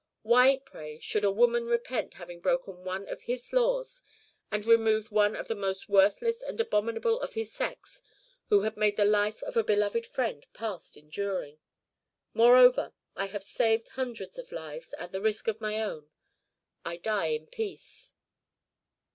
Why, 0.23 0.57
pray, 0.57 0.97
should 0.97 1.23
a 1.23 1.29
woman 1.29 1.67
repent 1.67 2.15
having 2.15 2.39
broken 2.39 2.83
one 2.83 3.07
of 3.07 3.21
his 3.21 3.53
laws 3.53 4.01
and 4.51 4.65
removed 4.65 5.11
one 5.11 5.35
of 5.35 5.47
the 5.47 5.53
most 5.53 5.89
worthless 5.89 6.41
and 6.41 6.59
abominable 6.59 7.21
of 7.21 7.35
his 7.35 7.53
sex, 7.53 8.01
who 8.49 8.61
had 8.61 8.75
made 8.77 8.97
the 8.97 9.05
life 9.05 9.43
of 9.43 9.55
a 9.55 9.63
beloved 9.63 10.07
friend 10.07 10.43
past 10.53 10.97
enduring? 10.97 11.59
Moreover, 12.33 12.93
I 13.15 13.27
have 13.27 13.43
saved 13.43 13.89
hundreds 13.89 14.39
of 14.39 14.51
lives 14.51 14.93
at 14.97 15.11
the 15.11 15.21
risk 15.21 15.47
of 15.47 15.61
my 15.61 15.79
own. 15.79 16.09
I 16.83 16.97
die 16.97 17.27
in 17.27 17.45
peace. 17.45 18.13